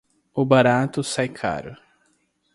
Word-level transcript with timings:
O 0.33 0.43
barato 0.43 1.03
sai 1.03 1.29
caro 1.29 1.77